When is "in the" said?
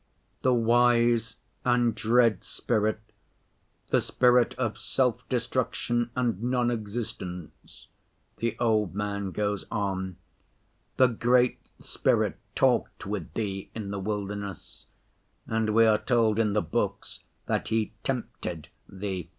13.75-13.99, 16.39-16.63